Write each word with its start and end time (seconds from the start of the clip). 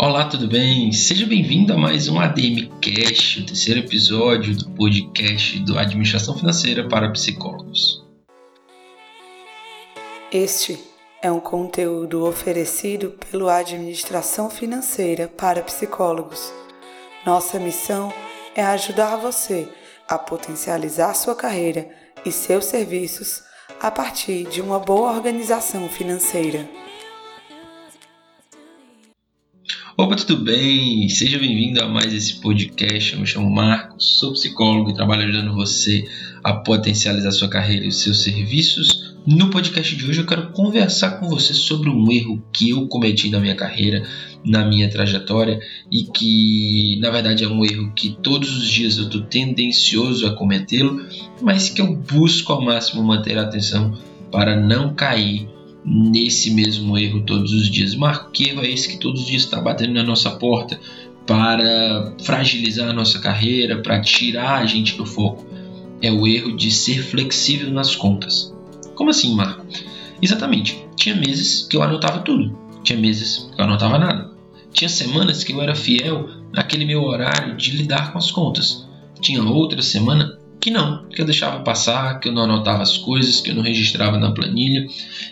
Olá, 0.00 0.26
tudo 0.28 0.46
bem? 0.46 0.92
Seja 0.92 1.26
bem-vindo 1.26 1.72
a 1.72 1.76
mais 1.76 2.08
um 2.08 2.20
ADM 2.20 2.70
Cash, 2.80 3.38
o 3.38 3.46
terceiro 3.46 3.80
episódio 3.80 4.56
do 4.56 4.70
podcast 4.70 5.58
do 5.64 5.76
Administração 5.76 6.38
Financeira 6.38 6.86
para 6.86 7.10
Psicólogos. 7.10 8.06
Este 10.30 10.78
é 11.20 11.32
um 11.32 11.40
conteúdo 11.40 12.24
oferecido 12.24 13.18
pelo 13.28 13.48
Administração 13.48 14.48
Financeira 14.48 15.26
para 15.26 15.62
Psicólogos. 15.62 16.52
Nossa 17.26 17.58
missão 17.58 18.14
é 18.54 18.62
ajudar 18.62 19.16
você 19.16 19.66
a 20.08 20.16
potencializar 20.16 21.12
sua 21.14 21.34
carreira 21.34 21.88
e 22.24 22.30
seus 22.30 22.66
serviços 22.66 23.42
a 23.80 23.90
partir 23.90 24.44
de 24.44 24.60
uma 24.60 24.78
boa 24.78 25.10
organização 25.10 25.88
financeira. 25.88 26.68
Opa, 30.00 30.14
tudo 30.14 30.44
bem? 30.44 31.08
Seja 31.08 31.40
bem-vindo 31.40 31.82
a 31.82 31.88
mais 31.88 32.14
esse 32.14 32.34
podcast. 32.34 33.14
Eu 33.14 33.18
me 33.18 33.26
chamo 33.26 33.50
Marcos, 33.50 34.20
sou 34.20 34.32
psicólogo 34.32 34.90
e 34.90 34.94
trabalho 34.94 35.24
ajudando 35.24 35.52
você 35.52 36.04
a 36.44 36.52
potencializar 36.52 37.32
sua 37.32 37.48
carreira 37.48 37.84
e 37.84 37.88
os 37.88 38.00
seus 38.00 38.22
serviços. 38.22 39.16
No 39.26 39.50
podcast 39.50 39.96
de 39.96 40.06
hoje 40.06 40.20
eu 40.20 40.26
quero 40.26 40.52
conversar 40.52 41.18
com 41.18 41.28
você 41.28 41.52
sobre 41.52 41.90
um 41.90 42.12
erro 42.12 42.40
que 42.52 42.70
eu 42.70 42.86
cometi 42.86 43.28
na 43.28 43.40
minha 43.40 43.56
carreira, 43.56 44.06
na 44.44 44.64
minha 44.64 44.88
trajetória 44.88 45.58
e 45.90 46.04
que 46.04 46.96
na 47.00 47.10
verdade 47.10 47.42
é 47.42 47.48
um 47.48 47.64
erro 47.64 47.92
que 47.92 48.16
todos 48.22 48.56
os 48.56 48.68
dias 48.68 48.98
eu 48.98 49.06
estou 49.06 49.22
tendencioso 49.22 50.28
a 50.28 50.36
cometê-lo, 50.36 51.04
mas 51.42 51.70
que 51.70 51.80
eu 51.80 51.96
busco 51.96 52.52
ao 52.52 52.64
máximo 52.64 53.02
manter 53.02 53.36
a 53.36 53.42
atenção 53.42 53.98
para 54.30 54.54
não 54.54 54.94
cair 54.94 55.57
nesse 55.90 56.50
mesmo 56.50 56.98
erro 56.98 57.22
todos 57.22 57.52
os 57.52 57.70
dias. 57.70 57.94
Marco, 57.94 58.30
que 58.30 58.50
erro 58.50 58.62
é 58.62 58.70
esse 58.70 58.88
que 58.88 58.98
todos 58.98 59.22
os 59.22 59.26
dias 59.26 59.42
está 59.42 59.60
batendo 59.60 59.94
na 59.94 60.02
nossa 60.02 60.30
porta 60.32 60.78
para 61.26 62.14
fragilizar 62.22 62.90
a 62.90 62.92
nossa 62.92 63.18
carreira, 63.18 63.80
para 63.82 64.00
tirar 64.00 64.58
a 64.58 64.66
gente 64.66 64.96
do 64.96 65.06
foco? 65.06 65.46
É 66.00 66.12
o 66.12 66.26
erro 66.26 66.54
de 66.56 66.70
ser 66.70 67.02
flexível 67.02 67.70
nas 67.70 67.96
contas. 67.96 68.54
Como 68.94 69.10
assim, 69.10 69.34
Marco? 69.34 69.64
Exatamente. 70.20 70.84
Tinha 70.94 71.16
meses 71.16 71.66
que 71.68 71.76
eu 71.76 71.82
anotava 71.82 72.20
tudo. 72.20 72.56
Tinha 72.82 72.98
meses 72.98 73.48
que 73.54 73.60
eu 73.60 73.64
anotava 73.64 73.98
nada. 73.98 74.30
Tinha 74.72 74.88
semanas 74.88 75.42
que 75.42 75.52
eu 75.52 75.62
era 75.62 75.74
fiel 75.74 76.28
naquele 76.52 76.84
meu 76.84 77.02
horário 77.02 77.56
de 77.56 77.70
lidar 77.70 78.12
com 78.12 78.18
as 78.18 78.30
contas. 78.30 78.86
Tinha 79.20 79.42
outra 79.42 79.82
semana 79.82 80.38
que 80.60 80.70
não, 80.70 81.08
que 81.08 81.20
eu 81.20 81.26
deixava 81.26 81.60
passar, 81.60 82.18
que 82.18 82.28
eu 82.28 82.32
não 82.32 82.42
anotava 82.42 82.82
as 82.82 82.96
coisas, 82.96 83.40
que 83.40 83.50
eu 83.50 83.54
não 83.54 83.62
registrava 83.62 84.18
na 84.18 84.32
planilha. 84.32 84.86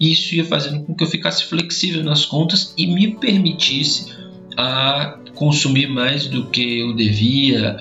E 0.00 0.12
isso 0.12 0.34
ia 0.34 0.44
fazendo 0.44 0.84
com 0.84 0.94
que 0.94 1.04
eu 1.04 1.08
ficasse 1.08 1.44
flexível 1.44 2.02
nas 2.02 2.24
contas 2.24 2.74
e 2.76 2.86
me 2.86 3.14
permitisse 3.16 4.12
a 4.56 5.18
consumir 5.34 5.88
mais 5.88 6.26
do 6.26 6.46
que 6.46 6.80
eu 6.80 6.94
devia, 6.94 7.76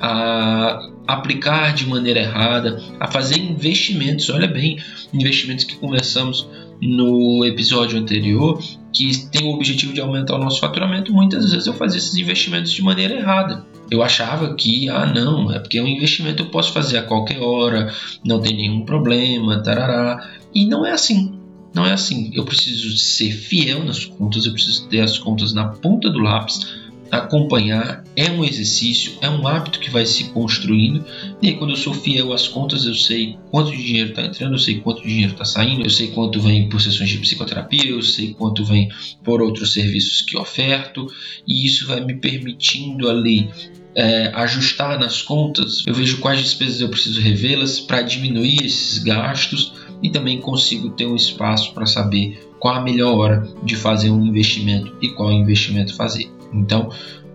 a 0.00 0.88
aplicar 1.06 1.74
de 1.74 1.86
maneira 1.86 2.20
errada, 2.20 2.82
a 2.98 3.10
fazer 3.10 3.38
investimentos. 3.38 4.30
Olha 4.30 4.48
bem, 4.48 4.78
investimentos 5.12 5.64
que 5.64 5.76
começamos 5.76 6.48
no 6.80 7.44
episódio 7.44 7.98
anterior, 7.98 8.58
que 8.92 9.26
tem 9.28 9.44
o 9.44 9.54
objetivo 9.54 9.92
de 9.92 10.00
aumentar 10.00 10.36
o 10.36 10.38
nosso 10.38 10.60
faturamento. 10.60 11.12
Muitas 11.12 11.50
vezes 11.50 11.66
eu 11.66 11.74
fazia 11.74 11.98
esses 11.98 12.14
investimentos 12.14 12.72
de 12.72 12.82
maneira 12.82 13.14
errada 13.14 13.64
eu 13.90 14.02
achava 14.02 14.54
que, 14.54 14.88
ah, 14.88 15.06
não, 15.06 15.52
é 15.52 15.58
porque 15.58 15.78
é 15.78 15.82
um 15.82 15.88
investimento 15.88 16.42
eu 16.42 16.50
posso 16.50 16.72
fazer 16.72 16.98
a 16.98 17.02
qualquer 17.02 17.40
hora, 17.40 17.92
não 18.24 18.40
tem 18.40 18.56
nenhum 18.56 18.84
problema, 18.84 19.62
tarará. 19.62 20.30
E 20.54 20.66
não 20.66 20.86
é 20.86 20.92
assim. 20.92 21.38
Não 21.74 21.84
é 21.84 21.92
assim. 21.92 22.30
Eu 22.32 22.44
preciso 22.44 22.96
ser 22.96 23.32
fiel 23.32 23.84
nas 23.84 24.04
contas, 24.04 24.46
eu 24.46 24.52
preciso 24.52 24.88
ter 24.88 25.00
as 25.00 25.18
contas 25.18 25.52
na 25.52 25.66
ponta 25.66 26.08
do 26.08 26.20
lápis, 26.20 26.66
acompanhar. 27.10 28.04
É 28.16 28.30
um 28.30 28.44
exercício, 28.44 29.12
é 29.20 29.28
um 29.28 29.46
hábito 29.46 29.80
que 29.80 29.90
vai 29.90 30.06
se 30.06 30.24
construindo. 30.24 31.04
E 31.42 31.48
aí, 31.48 31.56
quando 31.56 31.70
eu 31.70 31.76
sou 31.76 31.92
fiel 31.92 32.32
às 32.32 32.48
contas, 32.48 32.84
eu 32.84 32.94
sei 32.94 33.36
quanto 33.50 33.70
de 33.70 33.82
dinheiro 33.82 34.10
está 34.10 34.22
entrando, 34.22 34.54
eu 34.54 34.58
sei 34.58 34.80
quanto 34.80 35.02
de 35.02 35.08
dinheiro 35.08 35.32
está 35.32 35.44
saindo, 35.44 35.84
eu 35.84 35.90
sei 35.90 36.08
quanto 36.08 36.40
vem 36.40 36.68
por 36.68 36.80
sessões 36.80 37.10
de 37.10 37.18
psicoterapia, 37.18 37.90
eu 37.90 38.02
sei 38.02 38.34
quanto 38.34 38.64
vem 38.64 38.88
por 39.22 39.42
outros 39.42 39.72
serviços 39.72 40.22
que 40.22 40.36
oferto, 40.36 41.06
e 41.46 41.66
isso 41.66 41.86
vai 41.86 42.04
me 42.04 42.14
permitindo 42.14 43.08
ali 43.08 43.50
é, 43.96 44.30
ajustar 44.34 44.98
nas 44.98 45.22
contas, 45.22 45.84
eu 45.86 45.94
vejo 45.94 46.18
quais 46.18 46.40
despesas 46.40 46.80
eu 46.80 46.88
preciso 46.88 47.20
revê-las 47.20 47.80
para 47.80 48.02
diminuir 48.02 48.64
esses 48.64 48.98
gastos 48.98 49.72
e 50.02 50.10
também 50.10 50.40
consigo 50.40 50.90
ter 50.90 51.06
um 51.06 51.16
espaço 51.16 51.72
para 51.72 51.86
saber 51.86 52.38
qual 52.58 52.74
a 52.76 52.82
melhor 52.82 53.14
hora 53.14 53.48
de 53.62 53.76
fazer 53.76 54.10
um 54.10 54.24
investimento 54.24 54.94
e 55.00 55.08
qual 55.08 55.30
investimento 55.32 55.94
fazer. 55.94 56.30
Então, 56.52 56.90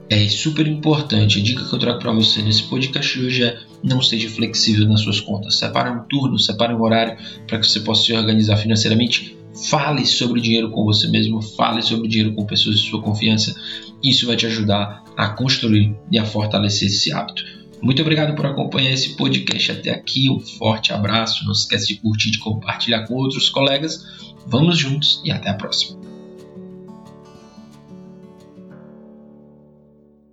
é 0.10 0.28
super 0.28 0.66
importante. 0.68 1.40
A 1.40 1.44
dica 1.44 1.64
que 1.64 1.74
eu 1.74 1.80
trago 1.80 2.00
para 2.00 2.12
você 2.12 2.42
nesse 2.42 2.64
podcast 2.64 3.20
hoje 3.20 3.44
é 3.44 3.60
não 3.84 4.02
seja 4.02 4.30
flexível 4.30 4.88
nas 4.88 5.02
suas 5.02 5.20
contas. 5.20 5.56
Separe 5.56 5.90
um 5.90 6.04
turno, 6.04 6.38
separe 6.40 6.74
um 6.74 6.82
horário 6.82 7.18
para 7.48 7.60
que 7.60 7.68
você 7.68 7.80
possa 7.80 8.04
se 8.04 8.14
organizar 8.14 8.58
financeiramente. 8.58 9.38
Fale 9.68 10.06
sobre 10.06 10.42
dinheiro 10.42 10.72
com 10.72 10.84
você 10.84 11.08
mesmo, 11.08 11.42
fale 11.42 11.82
sobre 11.82 12.08
dinheiro 12.08 12.34
com 12.34 12.46
pessoas 12.46 12.80
de 12.80 12.90
sua 12.90 13.02
confiança. 13.02 13.54
Isso 14.04 14.26
vai 14.26 14.36
te 14.36 14.46
ajudar 14.46 15.04
a 15.18 15.30
construir 15.30 15.96
e 16.12 16.18
a 16.18 16.26
fortalecer 16.26 16.88
esse 16.88 17.12
hábito. 17.12 17.44
Muito 17.82 18.02
obrigado 18.02 18.36
por 18.36 18.46
acompanhar 18.46 18.92
esse 18.92 19.16
podcast 19.16 19.72
até 19.72 19.92
aqui. 19.92 20.30
Um 20.30 20.40
forte 20.40 20.94
abraço. 20.94 21.46
Não 21.46 21.54
se 21.54 21.64
esqueça 21.64 21.88
de 21.88 21.96
curtir, 21.96 22.32
de 22.32 22.40
compartilhar 22.40 23.06
com 23.06 23.16
outros 23.16 23.50
colegas. 23.50 24.06
Vamos 24.48 24.78
juntos 24.78 25.22
e 25.24 25.32
até 25.32 25.50
a 25.50 25.54
próxima. 25.54 25.99